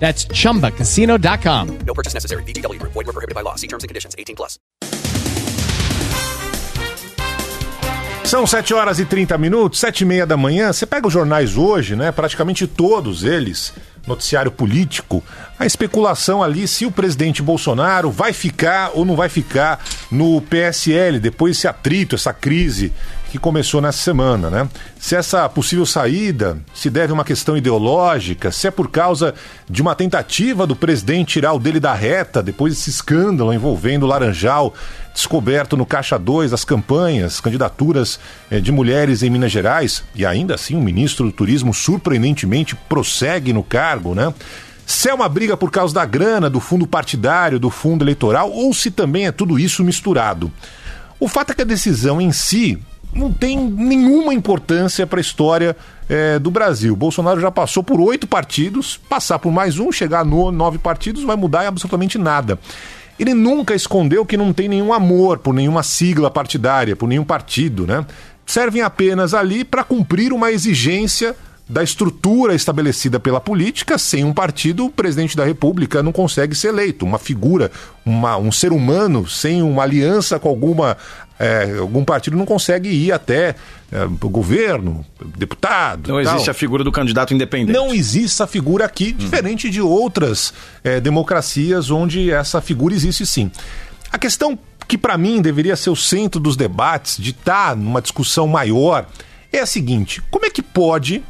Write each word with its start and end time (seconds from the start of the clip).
That's 0.00 0.26
chumbacasino.com. 0.32 1.66
No 1.86 1.94
purchase 1.94 2.14
necessary. 2.14 2.42
VGW 2.44 2.80
Group. 2.80 2.92
Void 2.94 3.06
were 3.06 3.12
prohibited 3.12 3.34
by 3.34 3.42
law. 3.42 3.54
See 3.56 3.68
terms 3.68 3.84
and 3.84 3.88
conditions. 3.88 4.14
18 4.18 4.34
plus. 4.34 4.58
São 8.30 8.46
7 8.46 8.72
horas 8.74 9.00
e 9.00 9.04
30 9.04 9.36
minutos, 9.38 9.80
7 9.80 10.02
e 10.02 10.04
meia 10.04 10.24
da 10.24 10.36
manhã. 10.36 10.72
Você 10.72 10.86
pega 10.86 11.08
os 11.08 11.12
jornais 11.12 11.56
hoje, 11.56 11.96
né? 11.96 12.12
Praticamente 12.12 12.64
todos 12.64 13.24
eles, 13.24 13.72
noticiário 14.06 14.52
político, 14.52 15.20
a 15.58 15.66
especulação 15.66 16.40
ali 16.40 16.68
se 16.68 16.86
o 16.86 16.92
presidente 16.92 17.42
Bolsonaro 17.42 18.08
vai 18.08 18.32
ficar 18.32 18.92
ou 18.94 19.04
não 19.04 19.16
vai 19.16 19.28
ficar 19.28 19.84
no 20.12 20.40
PSL 20.42 21.18
depois 21.18 21.56
desse 21.56 21.66
atrito, 21.66 22.14
essa 22.14 22.32
crise 22.32 22.92
que 23.30 23.38
começou 23.38 23.80
nessa 23.80 23.98
semana, 23.98 24.50
né? 24.50 24.68
Se 24.98 25.14
essa 25.14 25.48
possível 25.48 25.86
saída 25.86 26.58
se 26.74 26.90
deve 26.90 27.12
a 27.12 27.14
uma 27.14 27.24
questão 27.24 27.56
ideológica, 27.56 28.50
se 28.50 28.66
é 28.66 28.70
por 28.70 28.90
causa 28.90 29.34
de 29.68 29.80
uma 29.80 29.94
tentativa 29.94 30.66
do 30.66 30.74
presidente 30.74 31.34
tirar 31.34 31.52
o 31.52 31.58
dele 31.58 31.78
da 31.78 31.94
reta 31.94 32.42
depois 32.42 32.74
desse 32.74 32.90
escândalo 32.90 33.54
envolvendo 33.54 34.02
o 34.02 34.06
Laranjal, 34.06 34.74
descoberto 35.14 35.76
no 35.76 35.86
Caixa 35.86 36.18
2 36.18 36.50
das 36.50 36.64
campanhas, 36.64 37.40
candidaturas 37.40 38.18
eh, 38.50 38.60
de 38.60 38.72
mulheres 38.72 39.22
em 39.22 39.30
Minas 39.30 39.52
Gerais, 39.52 40.02
e 40.14 40.26
ainda 40.26 40.56
assim 40.56 40.74
o 40.74 40.80
ministro 40.80 41.26
do 41.26 41.32
Turismo 41.32 41.72
surpreendentemente 41.72 42.74
prossegue 42.74 43.52
no 43.52 43.62
cargo, 43.62 44.14
né? 44.14 44.34
Se 44.84 45.08
é 45.08 45.14
uma 45.14 45.28
briga 45.28 45.56
por 45.56 45.70
causa 45.70 45.94
da 45.94 46.04
grana, 46.04 46.50
do 46.50 46.58
fundo 46.58 46.84
partidário, 46.84 47.60
do 47.60 47.70
fundo 47.70 48.02
eleitoral, 48.02 48.50
ou 48.50 48.74
se 48.74 48.90
também 48.90 49.28
é 49.28 49.32
tudo 49.32 49.56
isso 49.56 49.84
misturado. 49.84 50.50
O 51.20 51.28
fato 51.28 51.52
é 51.52 51.54
que 51.54 51.62
a 51.62 51.66
decisão 51.66 52.20
em 52.20 52.32
si 52.32 52.76
não 53.14 53.32
tem 53.32 53.58
nenhuma 53.58 54.32
importância 54.32 55.06
para 55.06 55.18
a 55.18 55.20
história 55.20 55.76
é, 56.08 56.38
do 56.38 56.50
Brasil. 56.50 56.94
Bolsonaro 56.94 57.40
já 57.40 57.50
passou 57.50 57.82
por 57.82 58.00
oito 58.00 58.26
partidos, 58.26 58.96
passar 59.08 59.38
por 59.38 59.52
mais 59.52 59.78
um, 59.78 59.90
chegar 59.90 60.24
no 60.24 60.50
nove 60.50 60.78
partidos, 60.78 61.22
vai 61.22 61.36
mudar 61.36 61.66
absolutamente 61.66 62.18
nada. 62.18 62.58
Ele 63.18 63.34
nunca 63.34 63.74
escondeu 63.74 64.24
que 64.24 64.36
não 64.36 64.52
tem 64.52 64.68
nenhum 64.68 64.92
amor 64.92 65.38
por 65.38 65.52
nenhuma 65.52 65.82
sigla 65.82 66.30
partidária, 66.30 66.96
por 66.96 67.06
nenhum 67.08 67.24
partido, 67.24 67.86
né? 67.86 68.06
Servem 68.46 68.82
apenas 68.82 69.34
ali 69.34 69.62
para 69.62 69.84
cumprir 69.84 70.32
uma 70.32 70.50
exigência 70.50 71.36
da 71.70 71.84
estrutura 71.84 72.52
estabelecida 72.52 73.20
pela 73.20 73.40
política, 73.40 73.96
sem 73.96 74.24
um 74.24 74.32
partido, 74.32 74.86
o 74.86 74.90
presidente 74.90 75.36
da 75.36 75.44
República 75.44 76.02
não 76.02 76.10
consegue 76.10 76.52
ser 76.52 76.68
eleito. 76.68 77.06
Uma 77.06 77.18
figura, 77.18 77.70
uma, 78.04 78.36
um 78.36 78.50
ser 78.50 78.72
humano, 78.72 79.28
sem 79.28 79.62
uma 79.62 79.84
aliança 79.84 80.38
com 80.38 80.48
alguma 80.48 80.96
é, 81.38 81.78
algum 81.78 82.04
partido 82.04 82.36
não 82.36 82.44
consegue 82.44 82.90
ir 82.90 83.12
até 83.12 83.54
é, 83.90 84.04
o 84.04 84.28
governo, 84.28 85.06
deputado. 85.38 86.08
Não 86.08 86.20
existe 86.20 86.44
tal. 86.44 86.50
a 86.50 86.54
figura 86.54 86.82
do 86.82 86.90
candidato 86.90 87.32
independente. 87.32 87.74
Não 87.74 87.94
existe 87.94 88.34
essa 88.34 88.46
figura 88.48 88.84
aqui, 88.84 89.12
diferente 89.12 89.70
de 89.70 89.80
outras 89.80 90.52
é, 90.82 91.00
democracias 91.00 91.90
onde 91.90 92.30
essa 92.30 92.60
figura 92.60 92.94
existe 92.94 93.24
sim. 93.24 93.50
A 94.12 94.18
questão 94.18 94.58
que 94.88 94.98
para 94.98 95.16
mim 95.16 95.40
deveria 95.40 95.76
ser 95.76 95.88
o 95.88 95.96
centro 95.96 96.40
dos 96.40 96.56
debates, 96.56 97.16
de 97.16 97.30
estar 97.30 97.76
numa 97.76 98.02
discussão 98.02 98.48
maior, 98.48 99.06
é 99.52 99.60
a 99.60 99.66
seguinte: 99.66 100.20
como 100.30 100.44
é 100.44 100.50
que 100.50 100.62
pode 100.62 101.22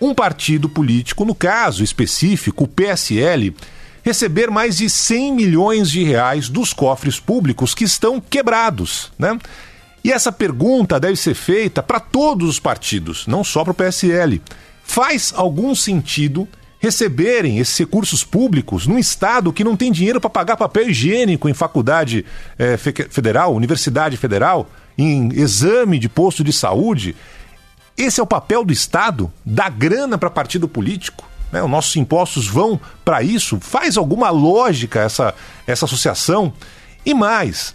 um 0.00 0.14
partido 0.14 0.68
político, 0.68 1.24
no 1.24 1.34
caso 1.34 1.82
específico, 1.82 2.64
o 2.64 2.68
PSL, 2.68 3.54
receber 4.02 4.50
mais 4.50 4.76
de 4.76 4.88
100 4.88 5.32
milhões 5.32 5.90
de 5.90 6.04
reais 6.04 6.48
dos 6.48 6.72
cofres 6.72 7.18
públicos 7.18 7.74
que 7.74 7.84
estão 7.84 8.20
quebrados, 8.20 9.12
né? 9.18 9.38
E 10.04 10.12
essa 10.12 10.30
pergunta 10.30 11.00
deve 11.00 11.16
ser 11.16 11.34
feita 11.34 11.82
para 11.82 11.98
todos 11.98 12.48
os 12.48 12.60
partidos, 12.60 13.26
não 13.26 13.42
só 13.42 13.64
para 13.64 13.72
o 13.72 13.74
PSL. 13.74 14.40
Faz 14.84 15.32
algum 15.34 15.74
sentido 15.74 16.46
receberem 16.78 17.58
esses 17.58 17.76
recursos 17.76 18.22
públicos 18.22 18.86
num 18.86 18.98
estado 18.98 19.52
que 19.52 19.64
não 19.64 19.76
tem 19.76 19.90
dinheiro 19.90 20.20
para 20.20 20.30
pagar 20.30 20.56
papel 20.56 20.90
higiênico 20.90 21.48
em 21.48 21.54
faculdade 21.54 22.24
eh, 22.56 22.76
federal, 22.76 23.54
universidade 23.54 24.16
federal, 24.16 24.70
em 24.96 25.32
exame 25.32 25.98
de 25.98 26.08
posto 26.08 26.44
de 26.44 26.52
saúde? 26.52 27.16
Esse 27.96 28.20
é 28.20 28.22
o 28.22 28.26
papel 28.26 28.64
do 28.64 28.72
Estado? 28.72 29.32
Dar 29.44 29.70
grana 29.70 30.18
para 30.18 30.28
partido 30.28 30.68
político? 30.68 31.26
Né? 31.50 31.62
Os 31.62 31.70
nossos 31.70 31.96
impostos 31.96 32.46
vão 32.46 32.78
para 33.04 33.22
isso? 33.22 33.58
Faz 33.60 33.96
alguma 33.96 34.30
lógica 34.30 35.00
essa, 35.00 35.34
essa 35.66 35.86
associação? 35.86 36.52
E 37.04 37.14
mais, 37.14 37.74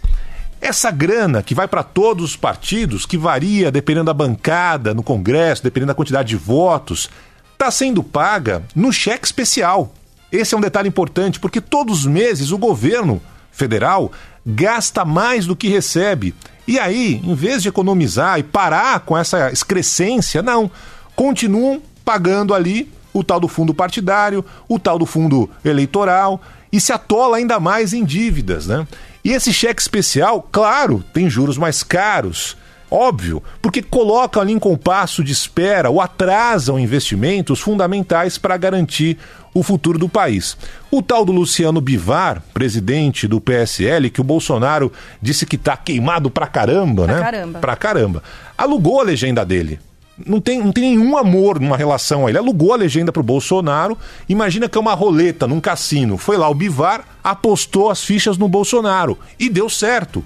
essa 0.60 0.90
grana 0.90 1.42
que 1.42 1.54
vai 1.54 1.66
para 1.66 1.82
todos 1.82 2.24
os 2.24 2.36
partidos, 2.36 3.04
que 3.04 3.18
varia 3.18 3.70
dependendo 3.70 4.06
da 4.06 4.14
bancada 4.14 4.94
no 4.94 5.02
Congresso, 5.02 5.62
dependendo 5.62 5.88
da 5.88 5.94
quantidade 5.94 6.28
de 6.28 6.36
votos, 6.36 7.10
está 7.52 7.70
sendo 7.70 8.02
paga 8.02 8.62
no 8.74 8.92
cheque 8.92 9.26
especial. 9.26 9.92
Esse 10.30 10.54
é 10.54 10.58
um 10.58 10.60
detalhe 10.60 10.88
importante, 10.88 11.40
porque 11.40 11.60
todos 11.60 12.00
os 12.00 12.06
meses 12.06 12.52
o 12.52 12.58
governo 12.58 13.20
federal 13.50 14.12
gasta 14.46 15.04
mais 15.04 15.46
do 15.46 15.56
que 15.56 15.68
recebe. 15.68 16.34
E 16.66 16.78
aí, 16.78 17.20
em 17.24 17.34
vez 17.34 17.62
de 17.62 17.68
economizar 17.68 18.38
e 18.38 18.42
parar 18.42 19.00
com 19.00 19.16
essa 19.16 19.50
excrescência, 19.50 20.42
não. 20.42 20.70
Continuam 21.16 21.82
pagando 22.04 22.54
ali 22.54 22.90
o 23.12 23.22
tal 23.22 23.38
do 23.38 23.48
fundo 23.48 23.74
partidário, 23.74 24.44
o 24.68 24.78
tal 24.78 24.98
do 24.98 25.06
fundo 25.06 25.50
eleitoral 25.64 26.40
e 26.72 26.80
se 26.80 26.92
atola 26.92 27.36
ainda 27.36 27.60
mais 27.60 27.92
em 27.92 28.04
dívidas, 28.04 28.66
né? 28.66 28.86
E 29.22 29.32
esse 29.32 29.52
cheque 29.52 29.80
especial, 29.80 30.48
claro, 30.50 31.04
tem 31.12 31.28
juros 31.28 31.58
mais 31.58 31.82
caros, 31.82 32.56
óbvio, 32.92 33.42
porque 33.60 33.80
colocam 33.82 34.42
ali 34.42 34.52
em 34.52 34.58
compasso 34.58 35.24
de 35.24 35.32
espera 35.32 35.88
ou 35.90 36.00
atrasam 36.00 36.78
investimentos 36.78 37.58
fundamentais 37.60 38.36
para 38.38 38.56
garantir 38.56 39.16
o 39.54 39.62
futuro 39.62 39.98
do 39.98 40.08
país. 40.08 40.56
O 40.90 41.02
tal 41.02 41.24
do 41.24 41.32
Luciano 41.32 41.80
Bivar, 41.80 42.42
presidente 42.54 43.26
do 43.26 43.40
PSL, 43.40 44.10
que 44.10 44.20
o 44.20 44.24
Bolsonaro 44.24 44.92
disse 45.20 45.44
que 45.46 45.58
tá 45.58 45.76
queimado 45.76 46.30
pra 46.30 46.46
caramba, 46.46 47.04
Pra 47.04 47.14
né? 47.14 47.20
caramba. 47.20 47.58
Pra 47.58 47.76
caramba. 47.76 48.22
Alugou 48.56 49.00
a 49.00 49.04
legenda 49.04 49.44
dele. 49.44 49.78
Não 50.26 50.40
tem, 50.40 50.58
não 50.62 50.70
tem 50.72 50.84
nenhum 50.96 51.16
amor 51.16 51.58
numa 51.58 51.76
relação 51.76 52.26
aí. 52.26 52.30
Ele 52.32 52.38
alugou 52.38 52.72
a 52.72 52.76
legenda 52.76 53.10
pro 53.10 53.22
Bolsonaro. 53.22 53.96
Imagina 54.28 54.68
que 54.68 54.76
é 54.78 54.80
uma 54.80 54.94
roleta 54.94 55.46
num 55.46 55.60
cassino. 55.60 56.16
Foi 56.18 56.36
lá 56.36 56.48
o 56.48 56.54
Bivar, 56.54 57.04
apostou 57.24 57.90
as 57.90 58.04
fichas 58.04 58.38
no 58.38 58.46
Bolsonaro. 58.48 59.18
E 59.38 59.48
deu 59.48 59.68
certo. 59.68 60.24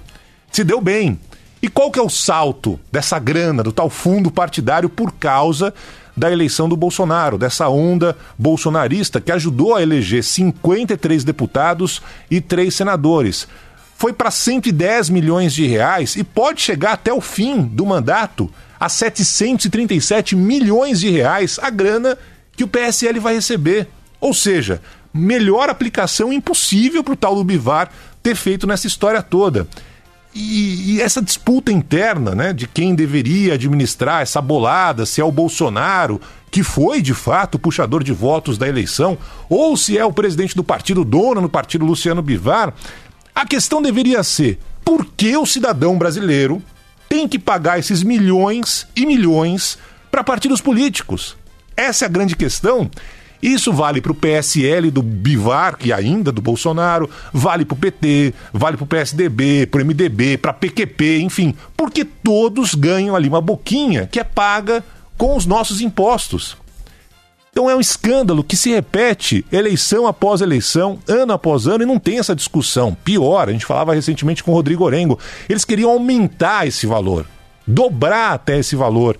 Se 0.51 0.63
deu 0.63 0.79
bem. 0.81 1.19
E 1.61 1.67
qual 1.67 1.91
que 1.91 1.99
é 1.99 2.01
o 2.01 2.09
salto 2.09 2.79
dessa 2.91 3.17
grana, 3.19 3.63
do 3.63 3.71
tal 3.71 3.89
fundo 3.89 4.29
partidário 4.29 4.89
por 4.89 5.11
causa 5.13 5.73
da 6.15 6.31
eleição 6.31 6.67
do 6.67 6.75
Bolsonaro, 6.75 7.37
dessa 7.37 7.69
onda 7.69 8.17
bolsonarista 8.37 9.21
que 9.21 9.31
ajudou 9.31 9.75
a 9.75 9.81
eleger 9.81 10.23
53 10.23 11.23
deputados 11.23 12.01
e 12.29 12.41
três 12.41 12.75
senadores? 12.75 13.47
foi 13.97 14.13
para 14.13 14.29
110 14.29 15.09
milhões 15.09 15.53
de 15.53 15.65
reais 15.65 16.15
e 16.15 16.23
pode 16.23 16.61
chegar 16.61 16.93
até 16.93 17.11
o 17.11 17.19
fim 17.19 17.63
do 17.63 17.83
mandato 17.83 18.49
a 18.79 18.87
737 18.87 20.35
milhões 20.35 20.99
de 20.99 21.09
reais 21.09 21.59
a 21.59 21.71
grana 21.71 22.15
que 22.55 22.63
o 22.63 22.67
PSL 22.67 23.19
vai 23.19 23.33
receber. 23.33 23.87
Ou 24.21 24.35
seja, 24.35 24.81
melhor 25.11 25.67
aplicação 25.67 26.31
impossível 26.31 27.03
para 27.03 27.13
o 27.13 27.17
tal 27.17 27.33
do 27.33 27.43
Bivar 27.43 27.89
ter 28.21 28.35
feito 28.35 28.67
nessa 28.67 28.85
história 28.85 29.21
toda. 29.23 29.67
E, 30.39 30.97
e, 30.97 31.01
essa 31.01 31.19
disputa 31.19 31.71
interna, 31.71 32.35
né, 32.35 32.53
de 32.53 32.67
quem 32.67 32.93
deveria 32.93 33.55
administrar 33.55 34.21
essa 34.21 34.39
bolada, 34.39 35.03
se 35.03 35.19
é 35.19 35.23
o 35.23 35.31
Bolsonaro, 35.31 36.21
que 36.51 36.61
foi 36.61 37.01
de 37.01 37.15
fato 37.15 37.55
o 37.55 37.59
puxador 37.59 38.03
de 38.03 38.13
votos 38.13 38.55
da 38.55 38.67
eleição, 38.67 39.17
ou 39.49 39.75
se 39.75 39.97
é 39.97 40.05
o 40.05 40.13
presidente 40.13 40.55
do 40.55 40.63
partido 40.63 41.03
dono 41.03 41.41
no 41.41 41.49
partido 41.49 41.83
Luciano 41.83 42.21
Bivar, 42.21 42.71
a 43.33 43.47
questão 43.47 43.81
deveria 43.81 44.21
ser: 44.21 44.59
por 44.85 45.05
que 45.05 45.35
o 45.35 45.45
cidadão 45.45 45.97
brasileiro 45.97 46.61
tem 47.09 47.27
que 47.27 47.39
pagar 47.39 47.79
esses 47.79 48.03
milhões 48.03 48.87
e 48.95 49.07
milhões 49.07 49.79
para 50.11 50.23
partidos 50.23 50.61
políticos? 50.61 51.35
Essa 51.75 52.05
é 52.05 52.07
a 52.07 52.11
grande 52.11 52.35
questão. 52.35 52.91
Isso 53.41 53.71
vale 53.71 54.01
para 54.01 54.11
o 54.11 54.15
PSL 54.15 54.89
do 54.89 55.01
Bivar, 55.01 55.77
que 55.77 55.93
ainda 55.93 56.31
do 56.31 56.41
Bolsonaro, 56.41 57.09
vale 57.31 57.65
para 57.65 57.75
o 57.75 57.77
PT, 57.77 58.33
vale 58.51 58.77
para 58.77 58.83
o 58.83 58.87
PSDB, 58.87 59.67
para 59.67 59.81
o 59.81 59.85
MDB, 59.85 60.37
para 60.37 60.53
PQP, 60.53 61.19
enfim, 61.19 61.55
porque 61.75 62.03
todos 62.03 62.73
ganham 62.73 63.15
ali 63.15 63.27
uma 63.27 63.41
boquinha 63.41 64.07
que 64.07 64.19
é 64.19 64.23
paga 64.23 64.83
com 65.17 65.35
os 65.35 65.45
nossos 65.45 65.81
impostos. 65.81 66.57
Então 67.57 67.67
é 67.67 67.75
um 67.75 67.81
escândalo 67.81 68.43
que 68.43 68.55
se 68.55 68.69
repete 68.69 69.43
eleição 69.51 70.05
após 70.05 70.41
eleição, 70.41 70.99
ano 71.07 71.33
após 71.33 71.65
ano, 71.65 71.81
e 71.81 71.87
não 71.87 71.97
tem 71.97 72.19
essa 72.19 72.35
discussão. 72.35 72.95
Pior, 73.03 73.49
a 73.49 73.51
gente 73.51 73.65
falava 73.65 73.95
recentemente 73.95 74.43
com 74.43 74.51
o 74.51 74.53
Rodrigo 74.53 74.83
Orengo, 74.83 75.17
eles 75.49 75.65
queriam 75.65 75.89
aumentar 75.89 76.67
esse 76.67 76.85
valor, 76.85 77.25
dobrar 77.65 78.33
até 78.33 78.59
esse 78.59 78.75
valor. 78.75 79.17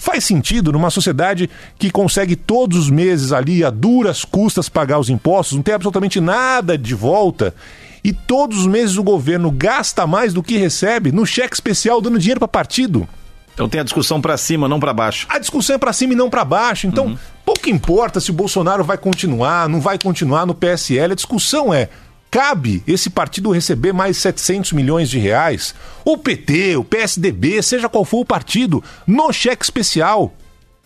Faz 0.00 0.24
sentido 0.24 0.72
numa 0.72 0.88
sociedade 0.88 1.50
que 1.78 1.90
consegue 1.90 2.34
todos 2.34 2.78
os 2.78 2.88
meses 2.88 3.32
ali, 3.32 3.62
a 3.62 3.68
duras 3.68 4.24
custas, 4.24 4.66
pagar 4.66 4.98
os 4.98 5.10
impostos, 5.10 5.54
não 5.54 5.62
tem 5.62 5.74
absolutamente 5.74 6.18
nada 6.18 6.78
de 6.78 6.94
volta, 6.94 7.54
e 8.02 8.10
todos 8.10 8.60
os 8.60 8.66
meses 8.66 8.96
o 8.96 9.02
governo 9.02 9.50
gasta 9.50 10.06
mais 10.06 10.32
do 10.32 10.42
que 10.42 10.56
recebe 10.56 11.12
no 11.12 11.26
cheque 11.26 11.54
especial 11.54 12.00
dando 12.00 12.18
dinheiro 12.18 12.40
para 12.40 12.48
partido. 12.48 13.06
Então 13.52 13.68
tem 13.68 13.82
a 13.82 13.84
discussão 13.84 14.22
para 14.22 14.38
cima, 14.38 14.66
não 14.66 14.80
para 14.80 14.94
baixo. 14.94 15.26
A 15.28 15.38
discussão 15.38 15.76
é 15.76 15.78
para 15.78 15.92
cima 15.92 16.14
e 16.14 16.16
não 16.16 16.30
para 16.30 16.46
baixo. 16.46 16.86
Então, 16.86 17.08
uhum. 17.08 17.18
pouco 17.44 17.68
importa 17.68 18.20
se 18.20 18.30
o 18.30 18.34
Bolsonaro 18.34 18.82
vai 18.82 18.96
continuar, 18.96 19.68
não 19.68 19.82
vai 19.82 19.98
continuar 19.98 20.46
no 20.46 20.54
PSL. 20.54 21.12
A 21.12 21.14
discussão 21.14 21.74
é 21.74 21.90
Cabe 22.30 22.82
esse 22.86 23.10
partido 23.10 23.50
receber 23.50 23.92
mais 23.92 24.16
700 24.18 24.72
milhões 24.72 25.10
de 25.10 25.18
reais? 25.18 25.74
O 26.04 26.16
PT, 26.16 26.76
o 26.76 26.84
PSDB, 26.84 27.60
seja 27.60 27.88
qual 27.88 28.04
for 28.04 28.20
o 28.20 28.24
partido, 28.24 28.82
no 29.04 29.32
cheque 29.32 29.64
especial. 29.64 30.32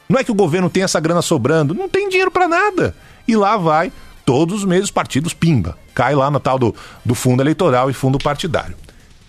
Não 0.09 0.19
é 0.19 0.25
que 0.25 0.31
o 0.31 0.35
governo 0.35 0.71
tem 0.71 0.83
essa 0.83 0.99
grana 0.99 1.21
sobrando, 1.21 1.75
não 1.75 1.89
tem 1.89 2.09
dinheiro 2.09 2.31
para 2.31 2.49
nada. 2.49 2.97
E 3.29 3.37
lá 3.37 3.59
vai, 3.59 3.93
todos 4.25 4.61
os 4.61 4.65
meses, 4.65 4.91
partidos 4.91 5.35
pimba. 5.35 5.77
Cai 5.95 6.15
lá 6.15 6.31
no 6.31 6.41
tal 6.41 6.59
do, 6.59 6.75
do 7.05 7.15
fundo 7.15 7.43
eleitoral 7.43 7.91
e 7.91 7.95
fundo 7.95 8.19
partidário. 8.19 8.77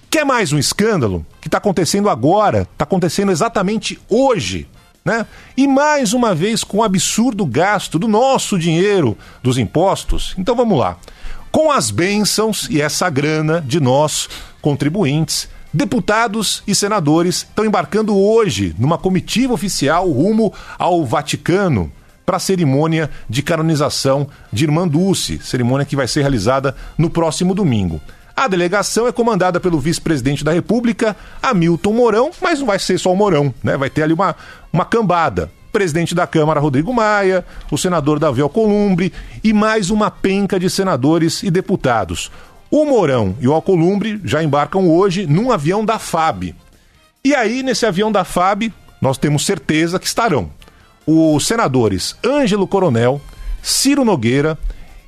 Quer 0.09 0.25
mais 0.25 0.53
um 0.53 0.57
escândalo 0.57 1.25
que 1.41 1.49
está 1.49 1.57
acontecendo 1.57 2.09
agora, 2.09 2.61
está 2.61 2.83
acontecendo 2.83 3.31
exatamente 3.31 3.99
hoje, 4.07 4.67
né? 5.03 5.25
E 5.57 5.67
mais 5.67 6.13
uma 6.13 6.33
vez 6.33 6.63
com 6.63 6.77
o 6.77 6.83
absurdo 6.83 7.45
gasto 7.45 7.99
do 7.99 8.07
nosso 8.07 8.57
dinheiro, 8.57 9.17
dos 9.43 9.57
impostos. 9.57 10.33
Então 10.37 10.55
vamos 10.55 10.79
lá. 10.79 10.97
Com 11.55 11.71
as 11.71 11.89
bênçãos 11.89 12.67
e 12.69 12.81
essa 12.81 13.09
grana 13.09 13.63
de 13.65 13.79
nós, 13.79 14.27
contribuintes, 14.61 15.47
deputados 15.73 16.61
e 16.67 16.75
senadores 16.75 17.37
estão 17.37 17.63
embarcando 17.63 18.13
hoje 18.13 18.75
numa 18.77 18.97
comitiva 18.97 19.53
oficial 19.53 20.11
rumo 20.11 20.53
ao 20.77 21.05
Vaticano 21.05 21.89
para 22.25 22.35
a 22.35 22.41
cerimônia 22.41 23.09
de 23.29 23.41
canonização 23.41 24.27
de 24.51 24.65
Irmã 24.65 24.85
Dulce, 24.85 25.39
cerimônia 25.39 25.85
que 25.85 25.95
vai 25.95 26.09
ser 26.09 26.23
realizada 26.23 26.75
no 26.97 27.09
próximo 27.09 27.55
domingo. 27.55 28.01
A 28.35 28.49
delegação 28.49 29.07
é 29.07 29.13
comandada 29.13 29.57
pelo 29.57 29.79
vice-presidente 29.79 30.43
da 30.43 30.51
República, 30.51 31.15
Hamilton 31.41 31.93
Mourão, 31.93 32.31
mas 32.41 32.59
não 32.59 32.67
vai 32.67 32.79
ser 32.79 32.99
só 32.99 33.13
o 33.13 33.15
Mourão, 33.15 33.53
né? 33.63 33.77
Vai 33.77 33.89
ter 33.89 34.03
ali 34.03 34.11
uma, 34.11 34.35
uma 34.73 34.83
cambada 34.83 35.49
presidente 35.75 36.15
da 36.15 36.25
Câmara 36.25 36.61
Rodrigo 36.61 36.93
Maia, 36.93 37.43
o 37.69 37.77
senador 37.77 38.17
Davi 38.17 38.41
Alcolumbre 38.41 39.11
e 39.43 39.51
mais 39.51 39.89
uma 39.89 40.09
penca 40.09 40.57
de 40.57 40.69
senadores 40.69 41.43
e 41.43 41.51
deputados. 41.51 42.31
O 42.71 42.85
Mourão 42.85 43.35
e 43.41 43.47
o 43.49 43.51
Alcolumbre 43.51 44.21
já 44.23 44.41
embarcam 44.41 44.89
hoje 44.89 45.27
num 45.27 45.51
avião 45.51 45.83
da 45.83 45.99
FAB. 45.99 46.55
E 47.25 47.35
aí, 47.35 47.61
nesse 47.61 47.85
avião 47.85 48.09
da 48.09 48.23
FAB, 48.23 48.71
nós 49.01 49.17
temos 49.17 49.45
certeza 49.45 49.99
que 49.99 50.07
estarão 50.07 50.49
os 51.05 51.45
senadores 51.45 52.15
Ângelo 52.25 52.69
Coronel, 52.69 53.19
Ciro 53.61 54.05
Nogueira, 54.05 54.57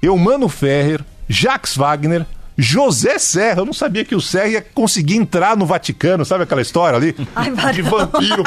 Eumano 0.01 0.49
Ferrer, 0.49 1.01
Jacques 1.29 1.77
Wagner, 1.77 2.25
José 2.57 3.19
Serra. 3.19 3.61
Eu 3.61 3.65
não 3.65 3.73
sabia 3.73 4.03
que 4.03 4.15
o 4.15 4.21
Serra 4.21 4.47
ia 4.47 4.61
conseguir 4.61 5.15
entrar 5.15 5.55
no 5.55 5.65
Vaticano, 5.65 6.25
sabe 6.25 6.43
aquela 6.43 6.61
história 6.61 6.97
ali? 6.97 7.15
Ai, 7.35 7.73
de 7.73 7.81
vampiro. 7.81 8.43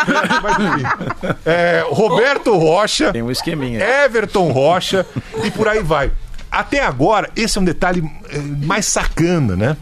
é, 1.46 1.84
Roberto 1.88 2.56
Rocha. 2.56 3.12
Tem 3.12 3.22
um 3.22 3.30
esqueminha. 3.30 3.80
Everton 4.04 4.50
Rocha 4.50 5.06
e 5.44 5.50
por 5.50 5.68
aí 5.68 5.82
vai. 5.82 6.10
Até 6.50 6.84
agora, 6.84 7.30
esse 7.36 7.56
é 7.56 7.60
um 7.60 7.64
detalhe 7.64 8.02
é, 8.30 8.38
mais 8.38 8.86
sacana, 8.86 9.54
né? 9.54 9.76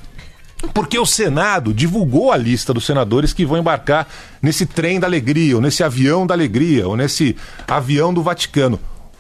Porque 0.75 0.99
o 0.99 1.07
Senado 1.07 1.73
divulgou 1.73 2.33
a 2.33 2.37
lista 2.37 2.75
dos 2.75 2.85
senadores 2.85 3.33
que 3.33 3.47
vão 3.47 3.59
embarcar 3.59 4.07
nesse 4.43 4.67
trem 4.67 4.99
da 4.99 5.07
alegria, 5.07 5.55
ou 5.55 5.63
nesse 5.63 5.85
avião 5.85 6.27
da 6.27 6.35
alegria, 6.35 6.87
ou 6.87 6.97
nesse 6.97 7.37
avião 7.67 8.13
do 8.13 8.23
Vaticano. 8.23 8.79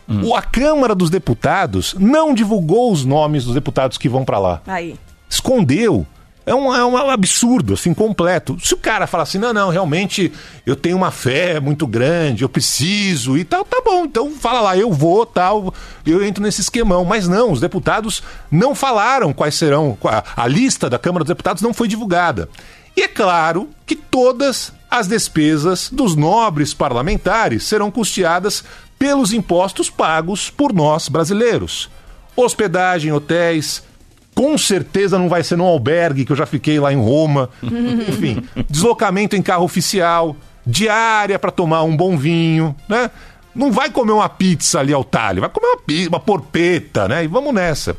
Hum. 0.08 0.34
A 0.34 0.42
Câmara 0.42 0.94
dos 0.94 1.10
Deputados 1.10 1.94
não 1.98 2.32
divulgou 2.32 2.92
os 2.92 3.04
nomes 3.04 3.44
dos 3.44 3.54
deputados 3.54 3.98
que 3.98 4.08
vão 4.08 4.24
para 4.24 4.38
lá. 4.38 4.62
Aí. 4.66 4.96
Escondeu. 5.28 6.06
É 6.46 6.54
um, 6.54 6.74
é 6.74 6.82
um 6.82 7.10
absurdo, 7.10 7.74
assim, 7.74 7.92
completo. 7.92 8.56
Se 8.58 8.72
o 8.72 8.78
cara 8.78 9.06
falar 9.06 9.24
assim, 9.24 9.36
não, 9.36 9.52
não, 9.52 9.68
realmente 9.68 10.32
eu 10.64 10.74
tenho 10.74 10.96
uma 10.96 11.10
fé 11.10 11.60
muito 11.60 11.86
grande, 11.86 12.42
eu 12.42 12.48
preciso 12.48 13.36
e 13.36 13.44
tal, 13.44 13.66
tá 13.66 13.82
bom, 13.84 14.06
então 14.06 14.30
fala 14.30 14.62
lá, 14.62 14.74
eu 14.74 14.90
vou, 14.90 15.26
tal, 15.26 15.74
eu 16.06 16.24
entro 16.24 16.42
nesse 16.42 16.62
esquemão. 16.62 17.04
Mas 17.04 17.28
não, 17.28 17.52
os 17.52 17.60
deputados 17.60 18.22
não 18.50 18.74
falaram 18.74 19.30
quais 19.30 19.56
serão, 19.56 19.98
a 20.34 20.46
lista 20.46 20.88
da 20.88 20.98
Câmara 20.98 21.22
dos 21.22 21.28
Deputados 21.28 21.62
não 21.62 21.74
foi 21.74 21.86
divulgada. 21.86 22.48
E 22.96 23.02
é 23.02 23.08
claro 23.08 23.68
que 23.84 23.94
todas 23.94 24.72
as 24.90 25.06
despesas 25.06 25.90
dos 25.92 26.16
nobres 26.16 26.72
parlamentares 26.72 27.62
serão 27.64 27.90
custeadas 27.90 28.64
pelos 28.98 29.32
impostos 29.32 29.88
pagos 29.88 30.50
por 30.50 30.72
nós 30.72 31.08
brasileiros. 31.08 31.88
Hospedagem, 32.36 33.12
hotéis, 33.12 33.82
com 34.34 34.56
certeza 34.56 35.18
não 35.18 35.28
vai 35.28 35.42
ser 35.42 35.56
no 35.56 35.64
albergue, 35.64 36.24
que 36.24 36.32
eu 36.32 36.36
já 36.36 36.46
fiquei 36.46 36.78
lá 36.78 36.92
em 36.92 36.96
Roma. 36.96 37.50
Enfim, 37.62 38.42
deslocamento 38.68 39.36
em 39.36 39.42
carro 39.42 39.64
oficial, 39.64 40.36
diária 40.66 41.38
para 41.38 41.50
tomar 41.50 41.82
um 41.82 41.96
bom 41.96 42.16
vinho, 42.16 42.74
né? 42.88 43.10
Não 43.54 43.72
vai 43.72 43.90
comer 43.90 44.12
uma 44.12 44.28
pizza 44.28 44.78
ali 44.78 44.92
ao 44.92 45.02
talho, 45.02 45.40
vai 45.40 45.50
comer 45.50 45.66
uma, 45.66 45.80
pizza, 45.80 46.08
uma 46.08 46.20
porpeta, 46.20 47.08
né? 47.08 47.24
E 47.24 47.26
vamos 47.26 47.52
nessa. 47.52 47.96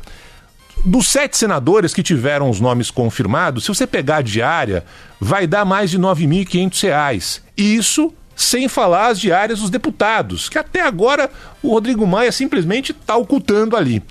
Dos 0.82 1.08
sete 1.08 1.36
senadores 1.36 1.92
que 1.92 2.02
tiveram 2.02 2.48
os 2.48 2.58
nomes 2.58 2.90
confirmados, 2.90 3.64
se 3.64 3.68
você 3.68 3.86
pegar 3.86 4.16
a 4.16 4.22
diária, 4.22 4.82
vai 5.20 5.46
dar 5.46 5.66
mais 5.66 5.90
de 5.90 5.98
R$ 5.98 6.04
9.500. 6.04 7.42
Isso 7.54 8.14
sem 8.40 8.68
falar 8.68 9.08
as 9.08 9.20
diárias 9.20 9.60
dos 9.60 9.68
deputados, 9.68 10.48
que 10.48 10.58
até 10.58 10.80
agora 10.80 11.30
o 11.62 11.70
Rodrigo 11.70 12.06
Maia 12.06 12.32
simplesmente 12.32 12.92
está 12.92 13.14
ocultando 13.14 13.76
ali. 13.76 14.02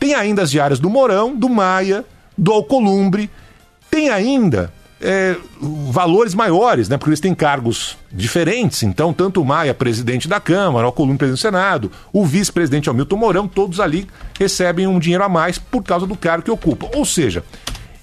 Tem 0.00 0.14
ainda 0.14 0.42
as 0.42 0.50
diárias 0.50 0.80
do 0.80 0.88
Mourão, 0.88 1.36
do 1.36 1.50
Maia, 1.50 2.04
do 2.36 2.50
Alcolumbre, 2.50 3.30
tem 3.90 4.08
ainda 4.08 4.72
é, 5.00 5.36
valores 5.60 6.34
maiores, 6.34 6.88
né? 6.88 6.96
Porque 6.96 7.10
eles 7.10 7.20
têm 7.20 7.34
cargos 7.34 7.98
diferentes. 8.10 8.82
Então, 8.82 9.12
tanto 9.12 9.42
o 9.42 9.44
Maia, 9.44 9.74
presidente 9.74 10.26
da 10.26 10.40
Câmara, 10.40 10.86
o 10.86 10.88
Alcolumbre, 10.88 11.18
presidente 11.18 11.40
do 11.40 11.42
Senado, 11.42 11.92
o 12.10 12.24
vice-presidente 12.24 12.88
Hamilton 12.88 13.16
Mourão, 13.16 13.46
todos 13.46 13.80
ali 13.80 14.08
recebem 14.38 14.86
um 14.86 14.98
dinheiro 14.98 15.24
a 15.24 15.28
mais 15.28 15.58
por 15.58 15.82
causa 15.82 16.06
do 16.06 16.16
cargo 16.16 16.44
que 16.44 16.50
ocupam. 16.50 16.88
Ou 16.96 17.04
seja, 17.04 17.44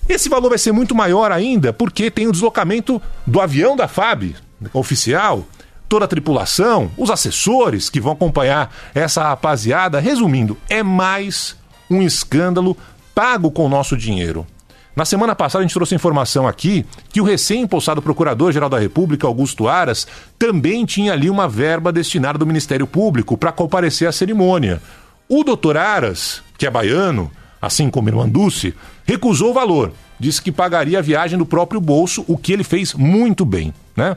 esse 0.08 0.30
valor 0.30 0.50
vai 0.50 0.60
ser 0.60 0.72
muito 0.72 0.94
maior 0.94 1.32
ainda 1.32 1.74
porque 1.74 2.12
tem 2.12 2.28
o 2.28 2.32
deslocamento 2.32 3.02
do 3.26 3.42
avião 3.42 3.76
da 3.76 3.88
FAB 3.88 4.36
oficial, 4.74 5.44
toda 5.92 6.06
a 6.06 6.08
tripulação, 6.08 6.90
os 6.98 7.10
assessores 7.10 7.90
que 7.90 8.00
vão 8.00 8.14
acompanhar 8.14 8.74
essa 8.96 9.24
rapaziada. 9.24 10.00
Resumindo, 10.00 10.58
é 10.70 10.82
mais 10.82 11.58
um 11.90 12.02
escândalo 12.02 12.78
pago 13.14 13.52
com 13.52 13.66
o 13.66 13.70
nosso 13.70 13.98
dinheiro. 13.98 14.48
Na 14.96 15.04
semana 15.04 15.36
passada 15.36 15.62
a 15.62 15.68
gente 15.68 15.74
trouxe 15.74 15.94
informação 15.94 16.48
aqui 16.48 16.86
que 17.12 17.20
o 17.20 17.26
recém-impulsado 17.26 18.02
Procurador-Geral 18.02 18.70
da 18.70 18.80
República, 18.80 19.28
Augusto 19.28 19.68
Aras, 19.68 20.08
também 20.40 20.86
tinha 20.86 21.12
ali 21.12 21.30
uma 21.30 21.46
verba 21.46 21.92
destinada 21.92 22.40
do 22.40 22.48
Ministério 22.48 22.88
Público 22.88 23.38
para 23.38 23.52
comparecer 23.52 24.08
à 24.08 24.14
cerimônia. 24.14 24.82
O 25.28 25.44
doutor 25.44 25.76
Aras, 25.76 26.42
que 26.58 26.66
é 26.66 26.70
baiano, 26.70 27.30
assim 27.62 27.90
como 27.90 28.08
Irmã 28.08 28.30
Dulce, 28.30 28.74
recusou 29.06 29.52
o 29.52 29.54
valor 29.54 29.92
disse 30.22 30.40
que 30.40 30.52
pagaria 30.52 31.00
a 31.00 31.02
viagem 31.02 31.36
do 31.36 31.48
próprio 31.48 31.82
bolso, 31.82 32.24
o 32.28 32.38
que 32.38 32.54
ele 32.54 32.64
fez 32.64 32.94
muito 32.94 33.44
bem, 33.44 33.74
né? 33.98 34.16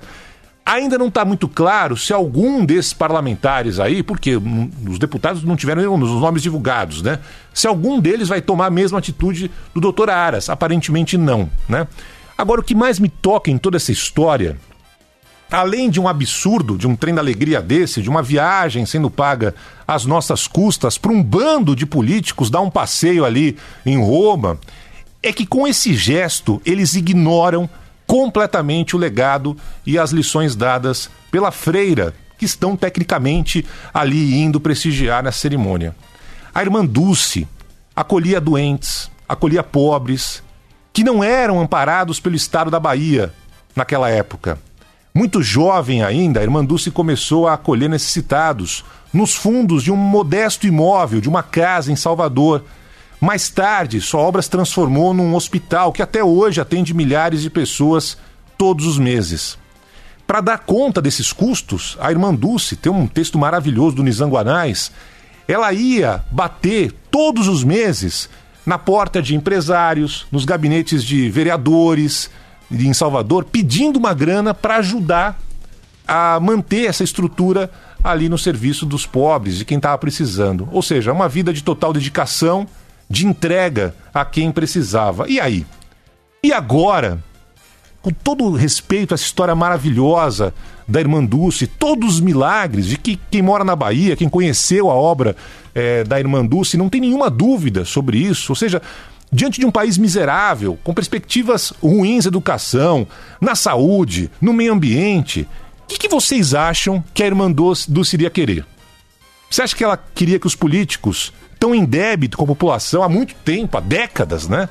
Ainda 0.66 0.96
não 0.96 1.08
está 1.08 1.26
muito 1.26 1.46
claro 1.46 1.94
se 1.94 2.10
algum 2.10 2.64
desses 2.64 2.94
parlamentares 2.94 3.78
aí, 3.78 4.02
porque 4.02 4.36
os 4.88 4.98
deputados 4.98 5.44
não 5.44 5.56
tiveram 5.56 5.94
os 5.94 6.10
nomes 6.20 6.42
divulgados, 6.42 7.02
né? 7.02 7.18
Se 7.52 7.66
algum 7.66 8.00
deles 8.00 8.28
vai 8.28 8.40
tomar 8.40 8.66
a 8.66 8.70
mesma 8.70 8.98
atitude 8.98 9.50
do 9.74 9.80
doutor 9.80 10.08
Aras. 10.08 10.48
Aparentemente 10.48 11.18
não, 11.18 11.50
né? 11.68 11.86
Agora, 12.36 12.62
o 12.62 12.64
que 12.64 12.74
mais 12.74 12.98
me 12.98 13.10
toca 13.10 13.50
em 13.50 13.58
toda 13.58 13.76
essa 13.76 13.92
história, 13.92 14.56
além 15.50 15.90
de 15.90 16.00
um 16.00 16.08
absurdo, 16.08 16.78
de 16.78 16.88
um 16.88 16.96
trem 16.96 17.14
da 17.14 17.20
alegria 17.20 17.60
desse, 17.60 18.00
de 18.00 18.08
uma 18.08 18.22
viagem 18.22 18.86
sendo 18.86 19.10
paga 19.10 19.54
às 19.86 20.06
nossas 20.06 20.46
custas 20.46 20.96
para 20.96 21.12
um 21.12 21.22
bando 21.22 21.76
de 21.76 21.84
políticos 21.84 22.48
dar 22.48 22.62
um 22.62 22.70
passeio 22.70 23.26
ali 23.26 23.56
em 23.84 24.02
Roma, 24.02 24.58
é 25.22 25.30
que 25.30 25.44
com 25.44 25.66
esse 25.68 25.94
gesto 25.94 26.60
eles 26.64 26.94
ignoram 26.94 27.68
completamente 28.06 28.94
o 28.94 28.98
legado 28.98 29.56
e 29.86 29.98
as 29.98 30.10
lições 30.10 30.54
dadas 30.54 31.10
pela 31.30 31.50
freira, 31.50 32.14
que 32.38 32.44
estão 32.44 32.76
tecnicamente 32.76 33.64
ali 33.92 34.34
indo 34.34 34.60
prestigiar 34.60 35.22
na 35.22 35.32
cerimônia. 35.32 35.94
A 36.54 36.62
irmã 36.62 36.84
Dulce 36.84 37.48
acolhia 37.94 38.40
doentes, 38.40 39.10
acolhia 39.28 39.62
pobres, 39.62 40.42
que 40.92 41.02
não 41.02 41.24
eram 41.24 41.60
amparados 41.60 42.20
pelo 42.20 42.36
Estado 42.36 42.70
da 42.70 42.78
Bahia 42.78 43.32
naquela 43.74 44.08
época. 44.10 44.58
Muito 45.12 45.42
jovem 45.42 46.02
ainda, 46.02 46.40
a 46.40 46.42
irmã 46.42 46.64
Dulce 46.64 46.90
começou 46.90 47.46
a 47.46 47.54
acolher 47.54 47.88
necessitados 47.88 48.84
nos 49.12 49.34
fundos 49.34 49.84
de 49.84 49.92
um 49.92 49.96
modesto 49.96 50.66
imóvel, 50.66 51.20
de 51.20 51.28
uma 51.28 51.42
casa 51.42 51.92
em 51.92 51.96
Salvador, 51.96 52.64
mais 53.24 53.48
tarde, 53.48 54.00
sua 54.00 54.20
obra 54.20 54.42
se 54.42 54.50
transformou 54.50 55.14
num 55.14 55.34
hospital 55.34 55.92
que 55.92 56.02
até 56.02 56.22
hoje 56.22 56.60
atende 56.60 56.92
milhares 56.92 57.40
de 57.40 57.48
pessoas 57.48 58.18
todos 58.58 58.86
os 58.86 58.98
meses. 58.98 59.58
Para 60.26 60.40
dar 60.40 60.58
conta 60.58 61.00
desses 61.00 61.32
custos, 61.32 61.96
a 62.00 62.10
irmã 62.10 62.34
Dulce 62.34 62.76
tem 62.76 62.92
um 62.92 63.06
texto 63.06 63.38
maravilhoso 63.38 63.96
do 63.96 64.02
Nizanguanais. 64.02 64.92
Ela 65.48 65.72
ia 65.72 66.22
bater 66.30 66.92
todos 67.10 67.48
os 67.48 67.64
meses 67.64 68.28
na 68.64 68.78
porta 68.78 69.20
de 69.20 69.34
empresários, 69.34 70.26
nos 70.30 70.44
gabinetes 70.44 71.02
de 71.02 71.30
vereadores 71.30 72.30
em 72.70 72.92
Salvador, 72.92 73.44
pedindo 73.44 73.98
uma 73.98 74.14
grana 74.14 74.54
para 74.54 74.76
ajudar 74.76 75.38
a 76.06 76.38
manter 76.40 76.86
essa 76.86 77.04
estrutura 77.04 77.70
ali 78.02 78.28
no 78.28 78.36
serviço 78.36 78.84
dos 78.84 79.06
pobres, 79.06 79.56
de 79.56 79.64
quem 79.64 79.78
estava 79.78 79.96
precisando. 79.96 80.68
Ou 80.70 80.82
seja, 80.82 81.12
uma 81.12 81.28
vida 81.28 81.52
de 81.52 81.62
total 81.62 81.92
dedicação 81.92 82.66
de 83.08 83.26
entrega 83.26 83.94
a 84.12 84.24
quem 84.24 84.50
precisava. 84.50 85.28
E 85.28 85.40
aí? 85.40 85.66
E 86.42 86.52
agora? 86.52 87.22
Com 88.02 88.10
todo 88.10 88.52
respeito 88.52 89.12
a 89.12 89.14
essa 89.14 89.24
história 89.24 89.54
maravilhosa 89.54 90.52
da 90.86 91.00
Irmã 91.00 91.24
Dulce, 91.24 91.66
todos 91.66 92.16
os 92.16 92.20
milagres 92.20 92.86
de 92.86 92.98
que 92.98 93.18
quem 93.30 93.40
mora 93.40 93.64
na 93.64 93.74
Bahia, 93.74 94.16
quem 94.16 94.28
conheceu 94.28 94.90
a 94.90 94.94
obra 94.94 95.34
é, 95.74 96.04
da 96.04 96.20
Irmã 96.20 96.44
Dulce, 96.44 96.76
não 96.76 96.90
tem 96.90 97.00
nenhuma 97.00 97.30
dúvida 97.30 97.84
sobre 97.84 98.18
isso. 98.18 98.52
Ou 98.52 98.56
seja, 98.56 98.82
diante 99.32 99.58
de 99.58 99.66
um 99.66 99.70
país 99.70 99.96
miserável, 99.96 100.78
com 100.84 100.92
perspectivas 100.94 101.72
ruins 101.82 102.24
na 102.24 102.28
educação, 102.28 103.06
na 103.40 103.54
saúde, 103.54 104.30
no 104.40 104.52
meio 104.52 104.72
ambiente, 104.72 105.48
o 105.84 105.86
que, 105.86 105.98
que, 105.98 106.08
vocês 106.08 106.54
acham 106.54 107.02
que 107.12 107.22
a 107.22 107.26
Irmã 107.26 107.50
Dulce 107.50 108.16
iria 108.16 108.30
querer? 108.30 108.66
Você 109.50 109.62
acha 109.62 109.76
que 109.76 109.84
ela 109.84 109.96
queria 109.96 110.38
que 110.38 110.46
os 110.46 110.54
políticos 110.54 111.32
estão 111.64 111.74
em 111.74 111.84
débito 111.84 112.36
com 112.36 112.44
a 112.44 112.48
população 112.48 113.02
há 113.02 113.08
muito 113.08 113.34
tempo, 113.36 113.78
há 113.78 113.80
décadas, 113.80 114.46
né? 114.46 114.68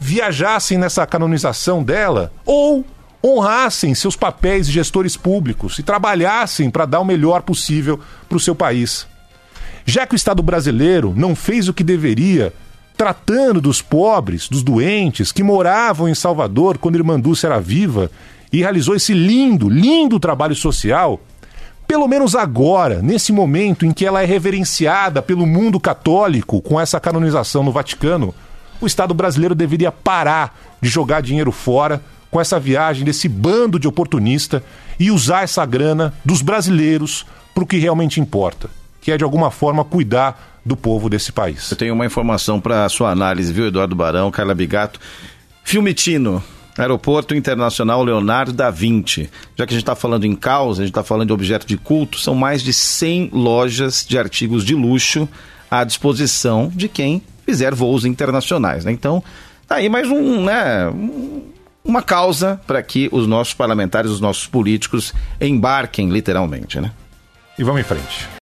Viajassem 0.00 0.78
nessa 0.78 1.06
canonização 1.06 1.82
dela 1.82 2.32
ou 2.46 2.84
honrassem 3.22 3.94
seus 3.94 4.16
papéis 4.16 4.66
de 4.66 4.72
gestores 4.72 5.16
públicos 5.16 5.78
e 5.78 5.82
trabalhassem 5.82 6.70
para 6.70 6.86
dar 6.86 7.00
o 7.00 7.04
melhor 7.04 7.42
possível 7.42 8.00
para 8.28 8.36
o 8.36 8.40
seu 8.40 8.54
país. 8.54 9.06
Já 9.84 10.06
que 10.06 10.14
o 10.14 10.16
Estado 10.16 10.42
brasileiro 10.42 11.12
não 11.14 11.36
fez 11.36 11.68
o 11.68 11.74
que 11.74 11.84
deveria, 11.84 12.52
tratando 12.96 13.60
dos 13.60 13.82
pobres, 13.82 14.48
dos 14.48 14.62
doentes 14.62 15.30
que 15.30 15.42
moravam 15.42 16.08
em 16.08 16.14
Salvador 16.14 16.78
quando 16.78 16.96
Irmã 16.96 17.20
Dulce 17.20 17.46
era 17.46 17.60
viva 17.60 18.10
e 18.52 18.58
realizou 18.58 18.96
esse 18.96 19.12
lindo, 19.12 19.68
lindo 19.68 20.18
trabalho 20.18 20.54
social, 20.54 21.20
pelo 21.92 22.08
menos 22.08 22.34
agora, 22.34 23.02
nesse 23.02 23.34
momento 23.34 23.84
em 23.84 23.92
que 23.92 24.06
ela 24.06 24.22
é 24.22 24.24
reverenciada 24.24 25.20
pelo 25.20 25.46
mundo 25.46 25.78
católico 25.78 26.62
com 26.62 26.80
essa 26.80 26.98
canonização 26.98 27.62
no 27.62 27.70
Vaticano, 27.70 28.34
o 28.80 28.86
Estado 28.86 29.12
brasileiro 29.12 29.54
deveria 29.54 29.92
parar 29.92 30.58
de 30.80 30.88
jogar 30.88 31.20
dinheiro 31.20 31.52
fora 31.52 32.00
com 32.30 32.40
essa 32.40 32.58
viagem 32.58 33.04
desse 33.04 33.28
bando 33.28 33.78
de 33.78 33.86
oportunista 33.86 34.64
e 34.98 35.10
usar 35.10 35.42
essa 35.42 35.66
grana 35.66 36.14
dos 36.24 36.40
brasileiros 36.40 37.26
para 37.54 37.62
o 37.62 37.66
que 37.66 37.76
realmente 37.76 38.18
importa, 38.18 38.70
que 38.98 39.12
é 39.12 39.18
de 39.18 39.24
alguma 39.24 39.50
forma 39.50 39.84
cuidar 39.84 40.60
do 40.64 40.74
povo 40.74 41.10
desse 41.10 41.30
país. 41.30 41.70
Eu 41.70 41.76
tenho 41.76 41.92
uma 41.92 42.06
informação 42.06 42.58
para 42.58 42.88
sua 42.88 43.10
análise, 43.10 43.52
viu, 43.52 43.66
Eduardo 43.66 43.94
Barão, 43.94 44.30
Carla 44.30 44.54
Bigato. 44.54 44.98
Filme 45.62 45.92
Tino, 45.92 46.42
Aeroporto 46.76 47.34
Internacional 47.34 48.02
Leonardo 48.02 48.52
da 48.52 48.70
Vinci. 48.70 49.28
Já 49.56 49.66
que 49.66 49.72
a 49.72 49.76
gente 49.76 49.82
está 49.82 49.94
falando 49.94 50.24
em 50.24 50.34
causa, 50.34 50.82
a 50.82 50.84
gente 50.84 50.92
está 50.92 51.04
falando 51.04 51.28
de 51.28 51.32
objeto 51.32 51.66
de 51.66 51.76
culto, 51.76 52.18
são 52.18 52.34
mais 52.34 52.62
de 52.62 52.72
100 52.72 53.30
lojas 53.32 54.04
de 54.06 54.18
artigos 54.18 54.64
de 54.64 54.74
luxo 54.74 55.28
à 55.70 55.84
disposição 55.84 56.70
de 56.74 56.88
quem 56.88 57.22
fizer 57.44 57.74
voos 57.74 58.04
internacionais. 58.04 58.84
Né? 58.84 58.92
Então, 58.92 59.22
tá 59.66 59.76
aí 59.76 59.88
mais 59.88 60.08
um, 60.08 60.44
né, 60.44 60.92
uma 61.84 62.02
causa 62.02 62.60
para 62.66 62.82
que 62.82 63.08
os 63.12 63.26
nossos 63.26 63.54
parlamentares, 63.54 64.10
os 64.10 64.20
nossos 64.20 64.46
políticos 64.46 65.12
embarquem 65.40 66.10
literalmente. 66.10 66.80
Né? 66.80 66.90
E 67.58 67.64
vamos 67.64 67.80
em 67.80 67.84
frente. 67.84 68.41